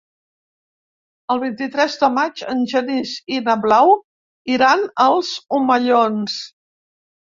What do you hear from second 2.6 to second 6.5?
Genís i na Blau iran als Omellons.